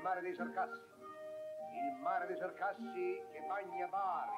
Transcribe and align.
il 0.00 0.06
mare 0.06 0.22
dei 0.22 0.34
Sarcassi. 0.34 0.80
Il 0.80 2.00
mare 2.00 2.26
dei 2.26 2.36
Sarcassi 2.38 3.22
che 3.32 3.44
bagna 3.46 3.86
Bari. 3.86 4.32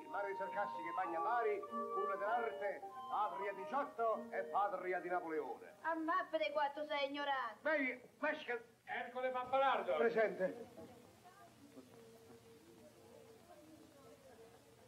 Il 0.00 0.08
mare 0.08 0.26
dei 0.28 0.36
Sarcassi 0.36 0.76
che 0.76 0.92
bagna 0.96 1.20
Bari, 1.20 1.60
culla 1.60 2.16
dell'arte, 2.16 2.80
patria 3.10 3.52
18 3.52 4.24
e 4.30 4.42
patria 4.44 5.00
di 5.00 5.08
Napoleone. 5.10 5.74
Ammappa 5.82 6.38
dei 6.38 6.50
quattro 6.52 6.86
sei 6.86 7.10
ignorante. 7.10 7.60
Beh, 7.60 8.08
Mescal, 8.20 8.64
Ercole 8.84 9.30
Pappalardo. 9.30 9.96
presente. 9.96 10.66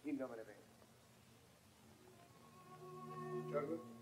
Il 0.03 0.15
nome 0.15 0.37
ne 0.37 0.43
venga. 0.43 0.67
Buongiorno. 3.29 3.98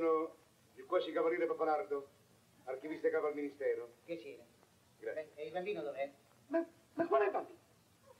Sono 0.00 0.34
il 0.76 0.86
quasi 0.86 1.12
cavaliere 1.12 1.46
Papalardo, 1.46 2.08
archivista 2.64 3.10
capo 3.10 3.26
al 3.26 3.34
ministero. 3.34 3.92
Piacere. 4.04 4.46
Grazie. 4.98 5.30
Beh, 5.34 5.40
e 5.42 5.46
il 5.46 5.52
bambino 5.52 5.82
dov'è? 5.82 6.10
Ma, 6.48 6.64
ma 6.94 7.06
qual 7.06 7.22
è 7.22 7.30
bambino? 7.30 7.58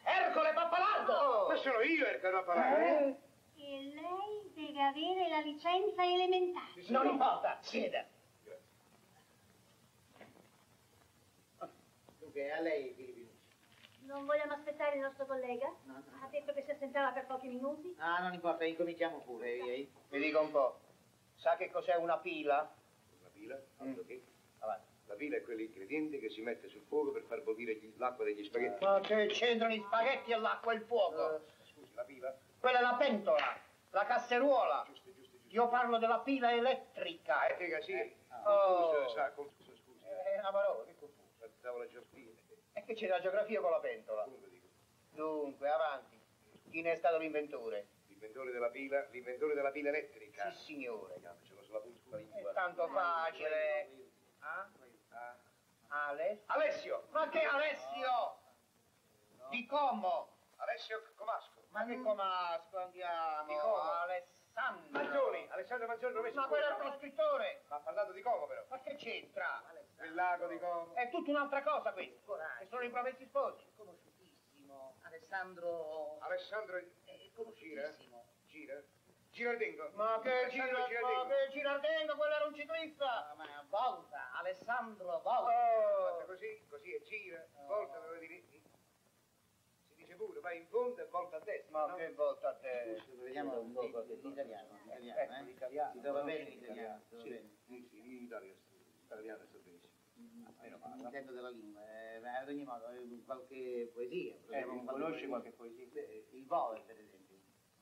Ercole 0.03 0.53
Pappalardo! 0.53 1.49
Ma 1.49 1.57
sono 1.57 1.81
io 1.81 2.07
il 2.09 2.19
Papalardo. 2.21 3.29
E 3.57 3.93
lei 3.95 4.53
deve 4.55 4.83
avere 4.83 5.29
la 5.29 5.41
licenza 5.41 6.05
elementare. 6.05 6.83
Non 6.89 7.07
importa, 7.07 7.59
sieda. 7.63 8.05
Dunque, 12.19 12.51
a 12.53 12.61
lei, 12.61 12.93
Filipinucci. 12.95 13.29
Non 14.03 14.25
vogliamo 14.27 14.55
aspettare 14.55 14.97
il 14.97 15.03
nostro 15.03 15.27
collega? 15.27 15.67
No, 15.85 15.93
no. 15.95 16.03
Ha 16.25 16.29
detto 16.29 16.53
che 16.53 16.63
si 16.63 16.71
assentava 16.71 17.11
per 17.13 17.27
pochi 17.27 17.49
minuti. 17.49 17.95
Ah, 17.99 18.23
non 18.23 18.33
importa, 18.33 18.65
incominciamo 18.65 19.19
pure. 19.21 19.55
eh, 19.57 19.81
eh. 19.81 19.91
Mi 20.09 20.19
dica 20.19 20.41
un 20.41 20.51
po', 20.51 20.79
sa 21.41 21.57
che 21.57 21.71
cos'è 21.71 21.97
una 21.97 22.19
pila? 22.19 22.71
Una 23.19 23.29
pila? 23.31 23.61
Altro 23.79 24.05
che? 24.05 24.23
Avanti. 24.59 24.89
La 25.07 25.15
pila 25.15 25.37
è 25.39 25.43
quell'ingrediente 25.43 26.19
che 26.19 26.29
si 26.29 26.43
mette 26.43 26.69
sul 26.69 26.83
fuoco 26.87 27.11
per 27.11 27.23
far 27.23 27.43
bollire 27.43 27.75
gli- 27.75 27.93
l'acqua 27.97 28.25
degli 28.25 28.45
spaghetti. 28.45 28.85
Ma 28.85 29.01
che 29.01 29.27
c'entrano 29.27 29.75
i 29.75 29.83
spaghetti 29.85 30.31
e 30.31 30.37
l'acqua 30.39 30.73
e 30.73 30.77
il 30.77 30.83
fuoco? 30.83 31.47
Scusi, 31.63 31.93
la 31.95 32.05
pila? 32.05 32.39
Quella 32.61 32.79
è 32.79 32.83
la 32.83 32.95
pentola, 32.95 33.59
la 33.91 34.05
casseruola. 34.05 34.85
Giusto, 34.87 35.13
giusto, 35.15 35.37
giusto. 35.39 35.55
Io 35.55 35.69
parlo 35.69 35.99
della 35.99 36.21
pila 36.21 36.53
elettrica. 36.53 37.41
Ah, 37.41 37.47
elettrica, 37.47 37.81
sì. 37.81 38.19
Oh. 38.45 38.91
Confuso, 38.91 39.09
sa, 39.09 39.33
confuso, 39.33 39.75
scusi. 39.77 40.05
È 40.05 40.39
una 40.39 40.53
parola, 40.53 40.85
che 40.85 40.95
confuso. 40.99 41.19
Davo 41.61 41.79
la 41.79 41.89
geografia. 41.89 42.29
E 42.75 42.85
che 42.85 42.95
c'è 42.95 43.09
la 43.09 43.21
geografia 43.21 43.61
con 43.61 43.71
la 43.71 43.81
pentola? 43.81 44.23
Appunto 44.23 44.47
dico. 44.49 44.67
Dunque, 45.11 45.69
avanti. 45.69 46.19
Chi 46.71 46.83
ne 46.83 46.93
è 46.93 46.97
stato 46.97 47.19
l'inventore? 47.19 47.89
L'inventore 48.21 48.53
della 48.53 48.69
pila, 48.69 49.07
l'inventore 49.13 49.55
della 49.55 49.71
pila 49.71 49.89
elettrica. 49.89 50.51
Sì, 50.51 50.59
signore. 50.59 51.15
Vediamocelo 51.15 51.63
sulla 51.63 51.81
punta 51.81 52.01
sulla 52.03 52.19
È 52.19 52.21
lingua. 52.21 52.53
tanto 52.53 52.87
facile. 52.89 53.91
Ah? 54.41 54.69
Ah, 55.09 56.09
Ale? 56.09 56.43
Alessio! 56.45 57.07
Ma 57.13 57.31
che 57.31 57.43
Alessio? 57.43 58.39
Di 59.49 59.65
Como? 59.65 60.37
Alessio 60.57 61.03
Comasco. 61.15 61.65
Ma 61.71 61.87
che 61.87 61.99
comasco 62.03 62.77
andiamo? 62.77 63.47
Di 63.47 63.57
Como. 63.59 63.91
Alessandro. 63.91 64.91
Mangioni, 64.91 65.49
Alessandro 65.49 65.87
Mangioni 65.87 66.13
dove 66.13 66.29
si 66.29 66.37
Ma 66.37 66.47
quello 66.47 66.69
è 66.69 66.79
tuo 66.79 66.93
scrittore. 66.99 67.63
Ma 67.69 67.77
ha 67.77 67.81
parlato 67.81 68.13
di 68.13 68.21
Como 68.21 68.47
però. 68.47 68.63
Ma 68.69 68.81
che 68.81 68.97
c'entra? 68.97 69.65
Il 70.03 70.13
lago 70.13 70.47
di 70.47 70.59
Como. 70.59 70.95
È 70.95 71.09
tutta 71.09 71.31
un'altra 71.31 71.63
cosa 71.63 71.91
questo. 71.95 72.39
E 72.61 72.67
sono 72.67 72.83
i 72.83 72.91
promessi 72.91 73.25
sposi. 73.25 73.73
Conosciutissimo. 73.77 74.99
Alessandro... 75.05 76.19
Alessandro 76.21 76.77
Conosciutissimo. 77.35 78.25
gira. 78.47 78.83
Girardengo. 79.31 79.91
Ma 79.95 80.19
che 80.23 80.49
gira, 80.51 80.73
ma 80.73 80.87
che 80.87 81.49
Girardengo, 81.51 82.17
quello 82.17 82.35
era 82.35 82.47
un 82.47 82.55
ciclista. 82.55 83.31
Ah, 83.31 83.35
ma 83.35 83.47
Volta, 83.69 84.33
Alessandro 84.33 85.21
Volta. 85.21 86.23
Oh. 86.23 86.25
così, 86.27 86.65
così 86.69 86.95
e 86.95 87.03
gira, 87.03 87.47
volta 87.67 87.99
dove 88.01 88.19
dire. 88.19 88.43
Si 89.87 89.95
dice 89.95 90.15
pure, 90.17 90.41
vai 90.41 90.59
in 90.59 90.67
fondo 90.67 91.01
e 91.01 91.07
volta 91.07 91.37
a 91.37 91.41
destra. 91.41 91.71
Ma 91.79 91.87
no? 91.87 91.95
che 91.97 92.13
volta 92.15 92.49
a 92.49 92.55
te. 92.55 92.97
Scusi, 93.05 93.23
vediamo 93.23 93.61
un 93.61 93.73
po' 93.73 93.83
l'italiano. 93.83 94.79
l'italiano, 94.83 95.21
Ecco, 95.21 95.33
eh? 95.33 95.43
l'italiano. 95.43 95.93
Si 95.93 96.01
trova 96.01 96.23
bene 96.23 96.51
si 96.51 96.59
trova 96.61 97.01
Sì, 97.09 97.53
sì, 97.67 97.89
in 97.93 98.23
Italia, 98.25 98.55
italiano 99.05 99.47
sta 99.47 99.59
benissimo. 99.59 99.90
Intendo 100.97 101.33
della 101.33 101.51
lingua, 101.51 101.81
eh, 101.89 102.19
ma 102.21 102.39
ad 102.39 102.49
ogni 102.49 102.65
modo 102.65 102.89
eh, 102.91 103.23
qualche 103.25 103.91
poesia. 103.93 104.37
Eh, 104.51 104.65
conosci 104.85 105.27
qualche 105.27 105.51
poesia? 105.53 105.87
Beh, 105.91 106.27
il 106.31 106.45
Bove, 106.45 106.81
per 106.87 106.99
esempio. 106.99 107.37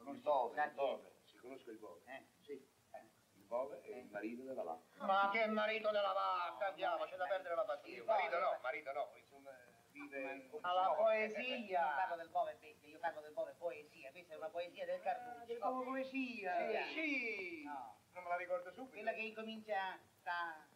Il 0.06 0.20
Bove, 0.20 0.62
il? 0.62 0.72
Bove. 0.74 1.12
Si 1.24 1.36
conosce 1.36 1.70
il 1.70 1.78
Bove. 1.78 2.00
Eh, 2.06 2.26
sì. 2.42 2.52
Il 2.52 3.44
Bove 3.44 3.80
è 3.80 3.96
il 3.96 4.08
marito 4.10 4.42
della 4.42 4.62
vacca. 4.62 5.04
Ma 5.04 5.30
che 5.32 5.46
marito 5.46 5.90
della 5.90 6.12
vacca, 6.12 6.66
andiamo, 6.68 7.04
c'è 7.04 7.16
da 7.16 7.26
perdere 7.26 7.54
la 7.54 7.64
partita. 7.64 7.98
Il 7.98 8.04
marito 8.04 8.38
no, 8.38 8.58
marito 8.62 8.92
no, 8.92 9.10
insomma, 9.16 9.50
vive 9.90 10.48
Alla 10.60 10.88
Io 10.88 10.94
poesia. 10.96 11.94
parlo 11.96 12.16
del 12.16 12.28
Bove 12.28 12.56
bestia, 12.60 12.88
io 12.88 12.98
parlo 12.98 13.20
del 13.20 13.32
Bove 13.32 13.54
poesia. 13.58 14.10
Questa 14.10 14.34
è 14.34 14.36
una 14.36 14.48
poesia 14.48 14.84
del 14.86 15.00
Carducci. 15.00 15.58
Come 15.58 15.84
poesia? 15.84 16.86
Sì. 16.88 16.92
Sì. 16.92 17.62
No. 17.64 17.96
Non 18.12 18.22
me 18.22 18.28
la 18.28 18.36
ricordo 18.36 18.70
subito. 18.72 18.92
Quella 18.92 19.12
che 19.12 19.20
incomincia 19.20 19.98
sta... 20.20 20.67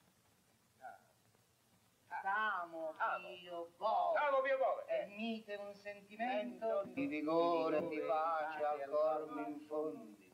Ah. 2.12 2.18
Stamo, 2.20 2.94
Amo. 2.98 3.28
io, 3.28 3.72
Bove. 3.76 4.18
Amo 4.18 4.40
mio 4.42 4.58
Bove. 4.58 4.84
E 4.86 5.06
mite 5.06 5.54
un 5.56 5.74
sentimento 5.74 6.82
di 6.92 7.06
vigore 7.06 7.78
e 7.78 7.88
di 7.88 8.00
pace 8.00 8.64
al 8.64 8.84
cor 8.88 9.30
mi 9.34 9.50
infondi. 9.50 10.30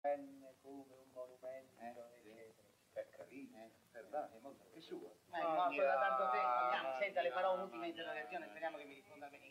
Venne 0.00 0.54
come 0.62 0.94
un 0.94 1.10
monumento, 1.12 1.80
Eh, 1.80 1.88
eccetera. 1.88 2.68
È 2.92 3.08
carino. 3.10 3.56
Eh. 3.64 3.77
Verdad, 4.00 4.32
è 4.32 4.38
molto. 4.38 4.64
È 4.72 4.80
sua. 4.80 5.10
Ma 5.26 5.38
è 5.38 5.42
morto 5.42 5.82
da 5.82 5.98
tanto 5.98 6.30
tempo. 6.30 6.48
Andiamo. 6.48 6.98
Senta, 6.98 7.20
le 7.22 7.30
farò 7.30 7.54
un'ultima 7.54 7.86
interrogazione, 7.86 8.46
speriamo 8.48 8.76
che 8.76 8.84
mi 8.84 8.94
risponda 8.94 9.28
però. 9.28 9.42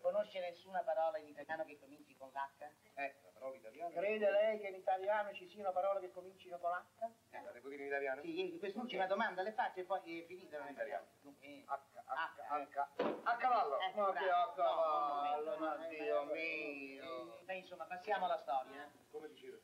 Conosce 0.00 0.40
nessuna 0.40 0.82
parola 0.82 1.18
in 1.18 1.26
italiano 1.28 1.64
che 1.64 1.78
cominci 1.78 2.14
con 2.16 2.30
l'H? 2.30 2.64
Eh, 2.94 3.16
la 3.22 3.30
parola 3.32 3.56
italiana. 3.56 3.94
Crede 3.94 4.30
lei 4.30 4.58
che 4.60 4.68
in 4.68 4.74
italiano 4.74 5.32
ci 5.32 5.46
siano 5.48 5.72
parole 5.72 6.00
che 6.00 6.10
comincino 6.10 6.58
con 6.58 6.70
H? 6.72 7.10
Eh, 7.30 7.42
la 7.42 7.50
devo 7.52 7.68
dire 7.68 7.82
in 7.82 7.88
italiano? 7.88 8.20
Sì, 8.22 8.56
quest'ultima 8.58 9.06
domanda 9.06 9.42
le 9.42 9.52
faccio 9.52 9.80
e 9.80 9.84
poi 9.84 10.20
è 10.22 10.24
finita 10.26 10.58
in 10.58 10.68
italiano. 10.68 11.06
Eh, 11.40 11.64
H, 11.66 11.72
H, 11.94 12.12
H, 12.48 12.74
H. 12.74 13.20
A 13.24 13.36
cavallo. 13.36 13.78
eh, 13.80 13.92
Ma 13.94 14.12
che 14.12 14.28
a 14.30 14.52
cavallo, 14.54 15.56
ma 15.58 15.76
Dio 15.88 16.24
mio. 16.24 16.34
eh, 16.34 17.42
Beh, 17.44 17.54
insomma, 17.56 17.84
passiamo 17.84 18.24
alla 18.26 18.38
storia. 18.38 18.84
eh. 18.84 18.90
Come 19.10 19.28
dicevo? 19.28 19.58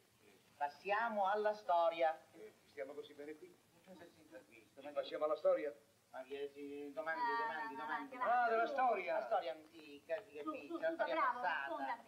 Passiamo 0.56 1.26
alla 1.28 1.52
storia. 1.54 2.18
Eh, 2.32 2.54
stiamo 2.70 2.92
così 2.94 3.12
bene 3.14 3.36
qui. 3.36 3.63
Ma, 3.86 4.90
Passiamo 4.92 5.24
alla 5.24 5.36
storia. 5.36 5.74
ma 6.10 6.22
che 6.22 6.50
si 6.54 6.92
domandi, 6.92 7.20
domandi, 7.38 7.74
domandi. 7.76 8.16
Ah, 8.16 8.48
della 8.48 8.66
storia. 8.66 9.14
La 9.18 9.24
storia 9.24 9.52
antica, 9.52 10.22
si 10.22 10.32
capisce, 10.36 10.78
la 10.78 10.92
storia 10.92 11.14
bravo, 11.14 11.40
passata. 11.40 12.04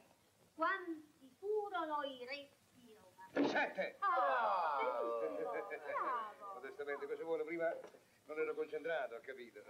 Quanti 0.55 1.35
furono 1.39 2.03
i 2.05 2.25
re 2.25 2.51
di 2.73 2.93
Roma? 2.95 3.29
Sette. 3.49 3.97
Ah, 4.01 4.77
Ah. 4.77 5.19
benissimo, 5.21 5.51
bravo. 5.51 6.55
Modestamente, 6.55 7.07
cosa 7.07 7.25
vuole? 7.25 7.45
Prima 7.45 7.77
non 8.25 8.39
ero 8.39 8.55
concentrato, 8.55 9.15
ho 9.17 9.21
capito. 9.21 9.61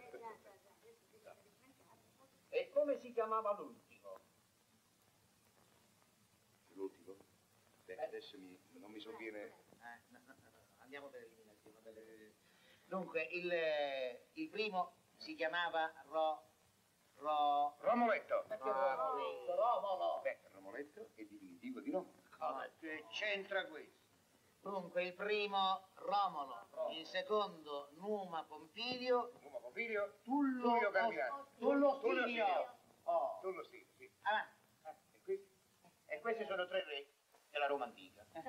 E 2.51 2.71
come 2.71 2.99
si 3.01 3.13
chiamava 3.13 3.53
l'ultimo? 3.55 4.19
L'ultimo? 6.75 7.17
Beh, 7.85 7.97
adesso 8.05 8.39
mi- 8.39 8.59
non 8.75 8.91
mi 8.91 9.01
sovviene. 9.01 9.43
Eh, 9.45 10.01
andiamo 10.79 11.09
per 11.09 11.21
eliminazione. 11.23 11.46
Dunque, 12.85 13.23
il, 13.23 13.53
eh, 13.53 14.29
il 14.35 14.49
primo 14.49 14.95
si 15.17 15.35
chiamava 15.35 15.93
Ro... 16.07 16.45
Ro... 17.17 17.77
Romoletto. 17.81 18.45
Perché 18.47 18.71
Romolo? 18.71 19.55
Romolo. 19.55 20.21
Beh, 20.23 20.41
Romoletto 20.53 21.11
è 21.15 21.23
diminutivo 21.25 21.81
di 21.81 21.91
Roma. 21.91 22.11
Cosa 22.37 22.71
che 22.79 23.07
c'entra 23.11 23.67
questo? 23.67 24.05
Dunque, 24.61 25.05
il 25.05 25.15
primo 25.15 25.89
Romolo, 25.95 26.69
il 26.91 27.07
secondo 27.07 27.91
Numa 27.93 28.43
Pompilio, 28.45 29.33
Numa 29.41 29.59
Pompilio, 29.59 30.19
Tullo... 30.23 30.63
Tullio 30.63 30.91
Cardinale. 30.91 31.45
Tullo 31.59 32.01
Tullio 32.01 32.23
Stilio. 32.23 32.79
Oh, 33.05 33.39
Tullo 33.41 33.63
Stilio, 33.65 33.87
sì. 33.97 34.11
avanti. 34.23 34.55
E 35.13 35.23
questi? 35.23 35.57
E 36.07 36.21
questi 36.21 36.45
sono 36.47 36.67
tre 36.67 36.85
re 36.85 37.13
della 37.51 37.67
Roma 37.67 37.85
antica. 37.85 38.27
Tre 38.33 38.43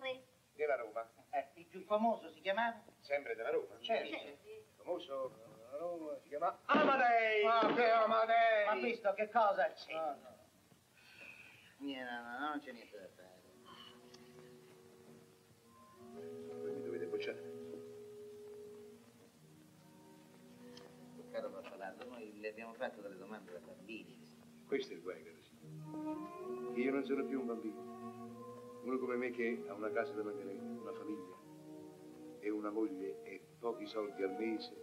re. 0.00 0.26
Della 0.56 0.76
Roma. 0.76 1.06
Eh, 1.30 1.50
il 1.54 1.66
più 1.66 1.82
famoso 1.82 2.30
si 2.30 2.40
chiamava? 2.40 2.82
Sempre 3.00 3.34
della 3.34 3.50
Roma. 3.50 3.78
Certo. 3.80 4.16
Il 4.16 4.64
famoso 4.76 5.28
della 5.54 5.76
Roma 5.76 6.18
si 6.18 6.28
chiama 6.28 6.58
Amadei! 6.64 7.44
Ma 7.44 7.72
che 7.74 7.90
Amadei! 7.90 8.64
Ma 8.66 8.74
visto 8.76 9.12
che 9.12 9.28
cosa 9.28 9.70
c'è? 9.72 9.92
No, 9.92 10.16
no. 10.22 10.34
Niente, 11.78 12.10
no, 12.10 12.38
no, 12.38 12.48
non 12.48 12.60
c'è 12.60 12.72
niente 12.72 12.98
da 12.98 13.08
fare. 13.14 13.34
Voi 16.62 16.72
mi 16.72 16.82
dovete 16.82 17.04
bocciare. 17.04 17.54
Caro 21.32 21.50
Pappalardo, 21.50 22.08
noi 22.08 22.40
le 22.40 22.48
abbiamo 22.48 22.72
fatto 22.72 23.02
delle 23.02 23.18
domande 23.18 23.52
da 23.52 23.58
bambini. 23.58 24.18
Questo 24.66 24.94
è 24.94 24.96
il 24.96 25.02
guai, 25.02 25.22
caro 25.22 25.36
signore. 25.42 26.80
Io 26.80 26.90
non 26.90 27.04
sono 27.04 27.26
più 27.26 27.40
un 27.40 27.46
bambino. 27.46 27.95
Uno 28.86 28.98
come 28.98 29.16
me 29.16 29.32
che 29.32 29.64
ha 29.66 29.74
una 29.74 29.90
casa 29.90 30.12
da 30.12 30.22
mantenere, 30.22 30.60
una 30.60 30.92
famiglia, 30.92 31.34
e 32.38 32.50
una 32.50 32.70
moglie 32.70 33.20
e 33.24 33.40
pochi 33.58 33.84
soldi 33.84 34.22
al 34.22 34.36
mese. 34.38 34.80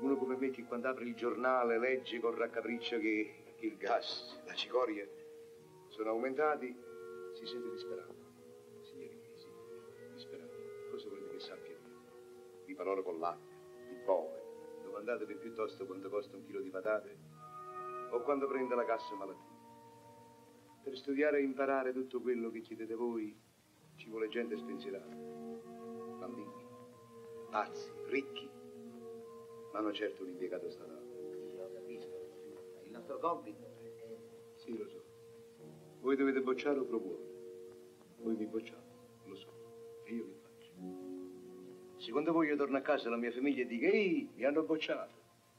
Uno 0.00 0.18
come 0.18 0.36
me 0.36 0.50
che 0.50 0.64
quando 0.64 0.88
apre 0.88 1.04
il 1.04 1.14
giornale 1.14 1.78
legge 1.78 2.20
con 2.20 2.34
raccapriccio 2.34 2.98
che 2.98 3.54
il 3.60 3.76
gas, 3.78 4.38
la 4.44 4.52
cicoria 4.52 5.08
sono 5.88 6.10
aumentati, 6.10 6.66
si 7.32 7.46
sente 7.46 7.70
disperato. 7.70 8.14
Signori 8.82 9.14
miei, 9.14 9.38
sì, 9.38 9.48
disperato. 10.12 10.54
Cosa 10.90 11.08
volete 11.08 11.30
che 11.30 11.40
sappia 11.40 11.72
io? 11.72 11.78
Vi 12.66 12.74
parlo 12.74 13.02
con 13.02 13.18
l'acqua, 13.18 13.56
di 13.88 13.96
bove. 14.04 14.82
Domandatevi 14.82 15.34
piuttosto 15.36 15.86
quanto 15.86 16.10
costa 16.10 16.36
un 16.36 16.44
chilo 16.44 16.60
di 16.60 16.68
patate 16.68 17.16
o 18.10 18.20
quando 18.20 18.46
prende 18.46 18.74
la 18.74 18.84
cassa 18.84 19.14
malattia. 19.14 19.57
Per 20.88 20.96
studiare 20.96 21.38
e 21.38 21.42
imparare 21.42 21.92
tutto 21.92 22.18
quello 22.18 22.50
che 22.50 22.62
chiedete 22.62 22.94
voi 22.94 23.38
ci 23.96 24.08
vuole 24.08 24.28
gente 24.28 24.56
spensierata. 24.56 25.14
Bambini, 25.14 26.50
pazzi, 27.50 27.90
ricchi, 28.06 28.48
ma 29.70 29.80
non 29.80 29.92
certo 29.92 30.22
un 30.22 30.30
impiegato 30.30 30.70
statale. 30.70 31.04
Io 31.54 31.70
capisco, 31.74 32.80
il 32.84 32.90
nostro 32.90 33.18
compito. 33.18 33.60
Sì, 34.54 34.78
lo 34.78 34.88
so. 34.88 35.02
Voi 36.00 36.16
dovete 36.16 36.40
bocciare 36.40 36.78
o 36.78 36.84
promuovere. 36.84 37.32
Voi 38.22 38.34
mi 38.34 38.46
bocciate, 38.46 38.88
lo 39.26 39.36
so. 39.36 39.52
E 40.04 40.14
io 40.14 40.24
che 40.24 40.38
faccio? 40.40 42.00
Secondo 42.00 42.32
voi 42.32 42.46
io 42.46 42.56
torno 42.56 42.78
a 42.78 42.80
casa 42.80 43.08
alla 43.08 43.18
mia 43.18 43.30
famiglia 43.30 43.60
e 43.60 43.66
dico, 43.66 43.84
ehi, 43.84 44.30
mi 44.36 44.44
hanno 44.44 44.62
bocciato. 44.62 45.12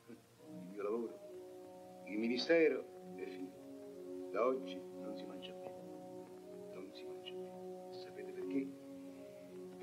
Il 0.07 0.71
mio 0.71 0.81
lavoro, 0.81 1.19
il 2.07 2.17
ministero 2.17 3.13
è 3.15 3.25
finito. 3.27 3.57
Da 4.31 4.43
oggi 4.45 4.89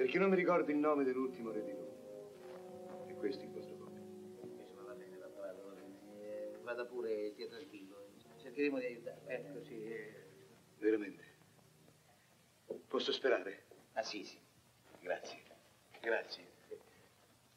Perché 0.06 0.20
non 0.20 0.30
mi 0.30 0.36
ricordo 0.36 0.70
il 0.70 0.76
nome 0.76 1.02
dell'ultimo 1.02 1.50
re 1.50 1.64
di 1.64 1.72
Roma. 1.72 3.08
E 3.08 3.14
questo 3.14 3.42
è 3.42 3.46
il 3.46 3.50
vostro 3.50 3.74
compito. 3.76 4.06
Insomma, 4.40 4.82
va 4.82 4.92
bene, 4.94 5.16
va 5.18 5.26
bene, 5.26 5.62
va 5.62 5.72
bene. 5.72 6.22
Eh, 6.22 6.58
Vada 6.62 6.84
pure, 6.84 7.32
stia 7.32 7.48
tranquillo. 7.48 8.06
Cercheremo 8.40 8.78
di 8.78 8.84
aiutarlo. 8.84 9.28
Ecco, 9.28 9.64
sì. 9.64 9.82
eh, 9.82 10.26
Veramente. 10.78 11.24
Posso 12.86 13.10
sperare? 13.10 13.64
Ah 13.94 14.02
sì, 14.02 14.22
sì. 14.22 14.38
Grazie. 15.00 15.42
Grazie. 16.00 16.44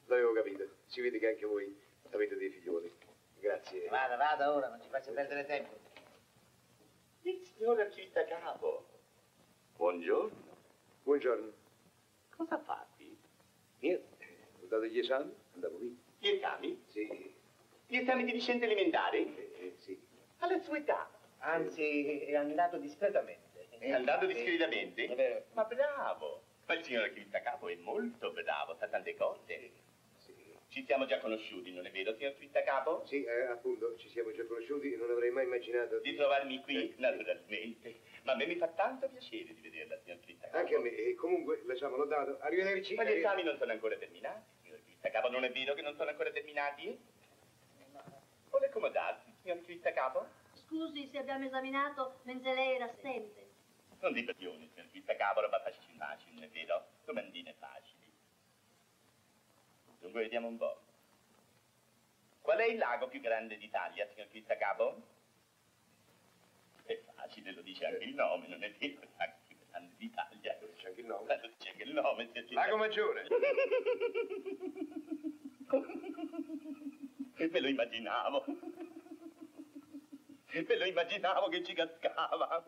L'avevo 0.08 0.34
capito. 0.34 0.68
Si 0.88 1.02
vede 1.02 1.20
che 1.20 1.28
anche 1.28 1.46
voi 1.46 1.80
avete 2.10 2.36
dei 2.36 2.50
figlioli. 2.50 2.92
Grazie. 3.40 3.88
Vada, 3.90 4.16
vada 4.16 4.52
ora, 4.56 4.70
non 4.70 4.82
ci 4.82 4.90
faccia 4.90 5.12
perdere 5.12 5.46
tempo. 5.46 5.78
Il 7.22 7.44
signor 7.44 7.80
archivista 7.80 8.26
capo. 8.26 8.88
Buongiorno. 9.76 10.48
Buongiorno. 11.04 11.59
Cosa 12.40 12.58
fa 12.60 12.88
qui? 12.96 13.18
Niente. 13.80 14.48
Ho 14.62 14.66
dato 14.68 14.86
gli 14.86 14.98
esami, 14.98 15.34
andavo 15.56 15.76
qui. 15.76 16.00
Gli 16.20 16.28
esami? 16.30 16.82
Sì. 16.86 17.36
Gli 17.86 17.98
esami 17.98 18.24
di 18.24 18.32
licenza 18.32 18.64
elementare? 18.64 19.18
Eh, 19.18 19.52
eh, 19.60 19.74
sì. 19.76 20.00
Alla 20.38 20.58
sua 20.60 20.78
età. 20.78 21.10
Anzi, 21.40 22.22
è 22.22 22.36
andato 22.36 22.78
discretamente. 22.78 23.68
È 23.78 23.92
andato 23.92 24.26
Sì. 24.30 24.36
discretamente? 24.36 25.06
È 25.06 25.16
vero. 25.16 25.44
Ma 25.52 25.66
bravo. 25.66 26.44
Ma 26.66 26.76
il 26.76 26.84
signor 26.86 27.04
archivista 27.04 27.42
capo 27.42 27.68
è 27.68 27.76
molto 27.76 28.32
bravo, 28.32 28.74
sa 28.76 28.88
tante 28.88 29.16
cose. 29.18 29.72
Ci 30.80 30.86
siamo 30.86 31.06
già 31.06 31.20
conosciuti, 31.20 31.74
non 31.74 31.86
è 31.86 31.92
vero, 31.92 32.16
signor 32.16 32.32
archivista 32.32 32.64
capo? 32.64 33.04
sì 33.06 33.26
eh, 33.26 33.48
appunto, 33.48 33.98
ci 33.98 34.08
siamo 34.08 34.32
già 34.32 34.46
conosciuti 34.46 34.94
e 34.94 34.96
non 34.96 35.12
avrei 35.12 35.30
mai 35.30 35.44
immaginato 35.44 36.00
Di 36.00 36.16
trovarmi 36.16 36.62
qui, 36.62 36.94
naturalmente. 36.96 38.00
Ma 38.24 38.32
a 38.32 38.36
me 38.38 38.46
mi 38.46 38.56
fa 38.56 38.70
tanto 38.70 39.10
piacere 39.10 39.54
di 39.54 39.60
vederla, 39.60 40.00
signor 40.00 40.20
archivista 40.20 40.48
capo. 40.48 40.58
Anche 40.58 40.76
a 40.76 40.80
me. 40.80 40.96
E 40.96 41.16
comunque, 41.16 41.64
l'esame 41.66 41.98
l'ho 41.98 42.06
dato. 42.06 42.38
Arrivederci. 42.40 42.96
Ma 42.96 43.04
gli 43.04 43.12
esami 43.12 43.44
non 43.44 43.58
sono 43.58 43.74
ancora 43.74 43.98
terminati, 43.98 44.42
signor 44.62 44.78
archivista 44.78 45.10
capo. 45.10 45.30
Non 45.30 45.44
è 45.44 45.52
vero 45.52 45.74
che 45.74 45.82
non 45.82 45.96
sono 45.98 46.12
ancora 46.12 46.32
terminati? 46.32 46.98
Vuole 48.50 48.66
accomodarsi, 48.68 49.34
signor 49.42 49.58
archivista 49.58 49.92
capo? 49.92 50.28
Scusi 50.54 51.10
se 51.12 51.18
abbiamo 51.18 51.46
esaminato 51.46 52.22
mentre 52.24 52.54
lei 52.54 52.76
era 52.76 52.86
assente. 52.86 53.50
Non 54.00 54.14
di 54.14 54.24
passione, 54.24 54.70
signor 54.72 54.86
archivista 54.86 55.14
capo, 55.18 55.42
roba 55.42 55.60
facile 55.60 55.94
facile, 55.98 56.32
non 56.36 56.44
è 56.44 56.48
vero? 56.48 56.86
Domandine 57.04 57.54
facili. 57.60 57.89
Dunque 60.00 60.22
vediamo 60.22 60.48
un 60.48 60.58
po'. 60.58 60.82
Qual 62.42 62.58
è 62.58 62.66
il 62.66 62.78
lago 62.78 63.08
più 63.08 63.20
grande 63.20 63.58
d'Italia, 63.58 64.08
signor 64.08 64.26
archivista 64.26 64.58
capo? 64.58 65.02
È 66.84 67.00
facile, 67.14 67.52
lo 67.52 67.62
dice 67.62 67.86
anche 67.86 68.06
il 68.06 68.16
nome, 68.16 68.48
non 68.48 68.64
è 68.64 68.72
vero? 68.72 69.02
Il 69.02 69.10
lago 69.18 69.36
più 69.46 69.56
grande 69.70 69.96
d'Italia. 69.98 70.58
C'è 70.78 70.88
anche 70.88 71.02
il 71.02 71.06
nome. 71.06 71.40
Lo 71.42 71.48
dice 71.48 71.70
anche 71.70 71.84
il 71.84 71.94
nome, 71.94 72.32
Lago 72.50 72.78
Maggiore. 72.78 73.28
Me 77.38 77.60
lo 77.60 77.68
immaginavo. 77.68 78.46
Me 80.52 80.76
lo 80.78 80.86
immaginavo 80.86 81.48
che 81.50 81.64
ci 81.64 81.74
cascava. 81.74 82.66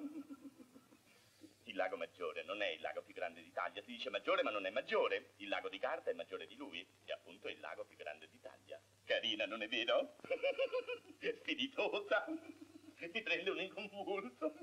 Il 1.72 1.78
lago 1.78 1.96
Maggiore 1.96 2.44
non 2.44 2.62
è 2.62 2.68
il 2.68 2.82
lago 2.82 3.02
più 3.02 3.14
grande 3.14 3.42
d'Italia. 3.42 3.82
Si 3.82 3.92
dice 3.92 4.10
maggiore, 4.10 4.44
ma 4.44 4.52
non 4.52 4.66
è 4.66 4.70
maggiore. 4.70 5.36
Il 5.38 5.48
lago 5.48 5.70
di 5.70 5.80
carta 5.80 6.12
è 6.12 6.14
maggiore 6.14 6.46
di 6.46 6.58
lui. 6.58 6.86
E 7.06 7.14
appunto 7.14 7.48
è 7.48 7.52
il 7.52 7.62
lago 7.62 7.86
più 7.86 7.96
grande 7.96 8.28
d'Italia. 8.28 8.78
Carina, 9.06 9.46
non 9.46 9.62
è 9.62 9.70
vero? 9.70 10.18
Spiritosa. 11.40 12.26
Mi 12.28 13.22
prende 13.24 13.50
un 13.50 13.62
inconvulso. 13.62 14.54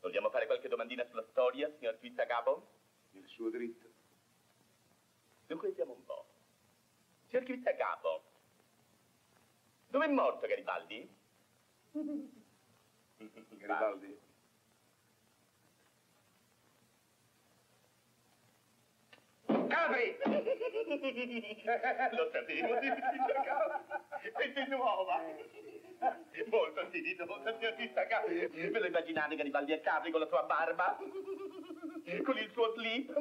Vogliamo 0.00 0.28
fare 0.28 0.44
qualche 0.44 0.68
domandina 0.68 1.06
sulla 1.06 1.24
storia, 1.30 1.72
signor 1.78 1.96
Twista 1.96 2.26
Capo? 2.26 2.72
Il 3.12 3.26
suo 3.26 3.48
diritto. 3.48 3.88
Dunque 5.46 5.68
vediamo 5.68 5.94
un 5.94 6.04
po'. 6.04 6.26
Signor 7.28 7.44
Capo, 7.74 8.24
dove 9.88 10.04
è 10.04 10.08
morto 10.08 10.46
Garibaldi? 10.46 11.08
Garibaldi. 13.66 14.18
Capri! 19.68 20.16
Lo 22.12 22.30
sapevo, 22.32 22.78
Chivita 22.78 23.42
Capo. 23.44 23.84
Questa 24.32 24.64
è 24.64 24.68
nuova. 24.68 25.22
Molto 26.46 26.84
spiritosa, 26.86 27.56
signor 27.56 27.74
Chivita 27.74 28.06
Capo. 28.06 28.28
Ve 28.28 28.78
lo 28.78 28.86
immaginate 28.86 29.36
Garibaldi 29.36 29.72
a 29.72 29.80
Capri 29.80 30.10
con 30.10 30.20
la 30.20 30.26
sua 30.26 30.42
barba? 30.42 30.96
Con 30.96 32.38
il 32.38 32.50
suo 32.52 32.72
slip? 32.74 33.12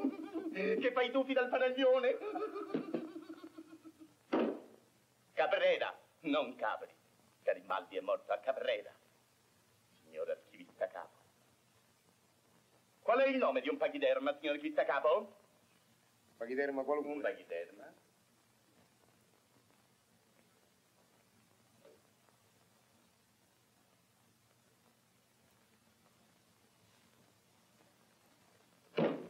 Che 0.54 0.92
fa 0.92 1.02
i 1.02 1.12
tuffi 1.12 1.34
dal 1.34 1.50
panaglione? 1.50 2.18
Caprera, 5.34 5.98
non 6.22 6.56
Capri. 6.56 6.94
Garibaldi 7.44 7.98
è 7.98 8.02
morto 8.02 8.32
a 8.32 8.38
Caprera. 8.38 8.94
Signor 10.04 10.30
archivista 10.30 10.88
capo. 10.88 11.24
Qual 13.06 13.20
è 13.20 13.28
il 13.28 13.38
nome 13.38 13.62
di 13.62 13.70
un 13.70 13.78
paghiderma, 13.78 14.36
signor 14.40 14.56
archivista 14.56 14.84
capo? 14.84 15.36
Paghiderma 16.38 16.80
Un 16.80 16.86
qualunque. 16.86 17.22
paghiderma. 17.22 17.94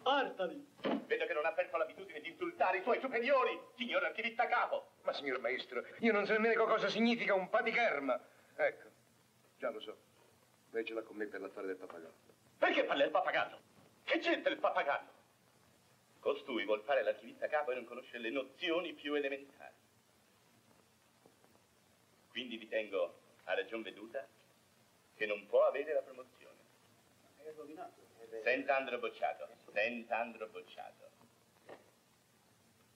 Artali! 0.03 0.65
Vedo 1.07 1.25
che 1.25 1.33
non 1.33 1.45
ha 1.45 1.51
perso 1.51 1.77
l'abitudine 1.77 2.19
di 2.21 2.29
insultare 2.29 2.77
i 2.77 2.81
suoi 2.83 2.99
superiori, 2.99 3.59
signor 3.75 4.03
archivista 4.03 4.47
capo. 4.47 4.91
Ma 5.03 5.13
signor 5.13 5.39
maestro, 5.39 5.83
io 5.99 6.11
non 6.13 6.25
so 6.25 6.33
nemmeno 6.33 6.65
cosa 6.65 6.87
significa 6.89 7.33
un 7.33 7.49
paticherma. 7.49 8.19
Ecco, 8.55 8.89
già 9.57 9.69
lo 9.69 9.79
so. 9.79 9.97
Lei 10.71 10.85
ce 10.85 10.93
l'ha 10.93 11.01
con 11.01 11.15
me 11.17 11.25
per 11.25 11.41
l'affare 11.41 11.67
del 11.67 11.75
pappagallo. 11.77 12.34
Perché 12.57 12.83
parla 12.85 13.03
il 13.03 13.11
pappagallo? 13.11 13.59
Che 14.03 14.19
c'entra 14.19 14.51
il 14.51 14.59
pappagallo? 14.59 15.13
Costui 16.19 16.65
vuol 16.65 16.81
fare 16.81 17.03
l'archivista 17.03 17.47
capo 17.47 17.71
e 17.71 17.75
non 17.75 17.85
conosce 17.85 18.17
le 18.17 18.29
nozioni 18.29 18.93
più 18.93 19.13
elementari. 19.13 19.75
Quindi 22.29 22.57
ritengo, 22.57 23.19
a 23.43 23.53
ragion 23.53 23.81
veduta, 23.81 24.27
che 25.15 25.25
non 25.25 25.45
può 25.45 25.65
avere 25.65 25.93
la 25.93 26.01
promozione. 26.01 26.57
È 27.37 27.53
rovinato. 27.55 28.03
Sent'andro 28.43 28.99
bocciato, 28.99 29.47
sent'andro 29.71 30.47
bocciato. 30.47 31.09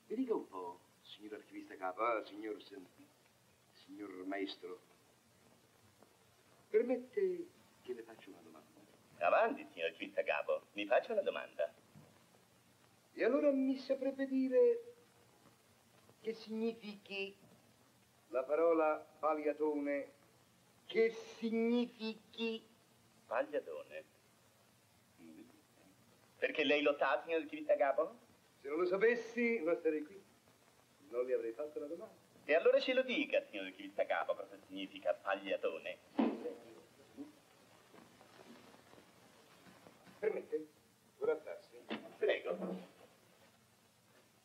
Mi 0.08 0.16
dica 0.16 0.34
un 0.34 0.48
po', 0.48 0.80
signor 1.04 1.36
archivista 1.36 1.76
capo, 1.76 2.02
ah, 2.02 2.26
signor, 2.26 2.58
signor 3.74 4.10
maestro. 4.26 4.82
Permette 6.70 7.48
che 7.84 7.94
le 7.94 8.02
faccia 8.02 8.30
una 8.30 8.42
domanda? 8.42 8.80
Avanti, 9.20 9.68
signor 9.72 9.90
archivista 9.90 10.24
capo, 10.24 10.68
mi 10.74 10.86
faccia 10.86 11.14
una 11.14 11.22
domanda. 11.22 11.72
E 13.14 13.24
allora 13.24 13.52
mi 13.52 13.78
saprebbe 13.78 14.26
dire 14.26 14.84
che 16.22 16.34
significhi, 16.34 17.36
La 18.30 18.44
parola 18.44 18.96
pagliatone 19.20 20.12
che 20.86 21.10
significhi, 21.10 22.66
Pagliatone. 23.26 24.04
Perché 26.38 26.64
lei 26.64 26.82
lo 26.82 26.94
sa, 26.94 27.22
signor 27.24 27.46
Civitacapo? 27.48 28.18
Se 28.62 28.70
non 28.70 28.80
lo 28.80 28.86
sapessi, 28.86 29.62
non 29.64 29.76
starei 29.78 30.04
qui. 30.04 30.20
Non 31.10 31.26
le 31.26 31.34
avrei 31.34 31.52
fatto 31.52 31.80
la 31.80 31.88
domanda. 31.88 32.16
E 32.46 32.56
allora 32.56 32.80
ce 32.80 32.94
lo 32.94 33.04
dica, 33.04 33.44
signor 33.44 33.72
Civitacapo, 33.76 34.34
cosa 34.34 34.58
significa 34.66 35.14
pagliatone. 35.14 36.29
Permette? 40.20 40.68
Guardarsi. 41.18 41.78
Prego. 42.18 42.58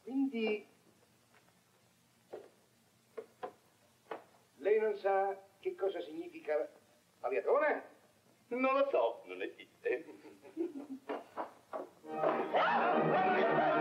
Quindi 0.03 0.67
lei 4.57 4.79
non 4.81 4.97
sa 4.97 5.37
che 5.59 5.75
cosa 5.75 6.01
significa 6.01 6.71
pagliatone? 7.19 7.93
Non 8.49 8.75
lo 8.79 8.89
so, 8.91 9.23
non 9.27 9.43
esiste. 9.43 10.05
Ah! 12.07 13.71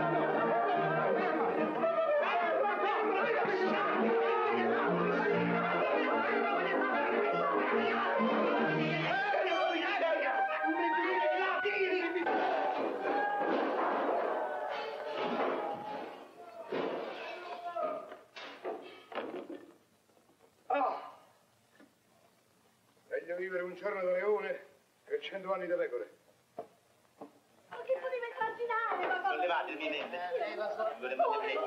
un 23.74 23.80
giorno 23.80 24.04
da 24.04 24.12
leone 24.12 24.66
che 25.04 25.20
cento 25.20 25.52
anni 25.52 25.66
da 25.66 25.76
pecore. 25.76 26.16
Ma 26.54 27.82
che 27.82 27.98
poteva 28.00 28.26
immaginare, 28.32 29.06
papà? 29.08 29.28
Sollevatevi. 29.30 29.86
Eh, 29.88 30.54
lo 30.54 30.68
so. 30.76 30.94
Volevo 31.00 31.40
vedere. 31.40 31.58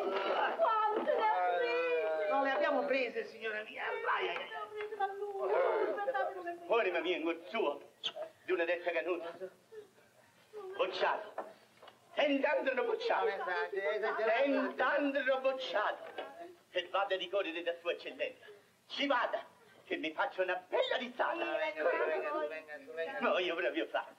Quante 0.55 1.15
ne 1.15 1.27
ha 1.27 1.57
prese? 1.57 2.27
non 2.29 2.43
le 2.43 2.51
abbiamo 2.51 2.85
prese, 2.85 3.25
signora 3.25 3.61
mia, 3.63 3.83
vai, 4.05 4.29
ai, 4.29 4.35
ai. 4.35 4.47
Le 4.47 4.55
ho 4.55 4.67
prese 4.69 4.95
da 4.95 5.05
lui. 5.17 6.65
Fuori, 6.65 6.91
ma 6.91 6.99
mia, 7.01 7.17
un 7.17 7.39
suo, 7.49 7.81
di 8.45 8.51
una 8.53 8.63
detta 8.63 8.91
canuta. 8.91 9.37
Bocciato. 10.77 11.33
Tentandolo 12.13 12.85
bocciato. 12.85 13.25
Tentandolo 13.69 15.39
bocciato. 15.41 16.05
E 16.71 16.87
vada 16.89 17.17
di 17.17 17.29
correre 17.29 17.63
da 17.63 17.73
sua 17.79 17.91
eccellenza. 17.91 18.45
Ci 18.87 19.07
vada, 19.07 19.45
che 19.87 19.95
mi 19.95 20.11
faccia 20.11 20.43
una 20.43 20.61
bella 20.67 20.97
risata. 20.99 21.33
Venga, 21.33 21.83
venga, 21.83 22.05
venga, 22.05 22.93
venga. 22.93 23.19
No, 23.21 23.39
io 23.39 23.55
proprio 23.55 23.87
faccio. 23.87 24.15